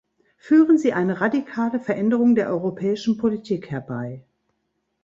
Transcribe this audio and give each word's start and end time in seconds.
Führen 0.37 0.79
Sie 0.79 0.93
eine 0.93 1.21
radikale 1.21 1.79
Veränderung 1.79 2.33
der 2.33 2.47
europäischen 2.49 3.17
Politik 3.19 3.69
herbei. 3.69 4.23